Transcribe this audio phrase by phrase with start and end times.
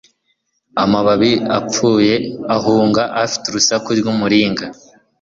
[0.83, 2.13] Amababi yapfuye
[2.55, 4.65] ahunga afite urusaku rw'umuringa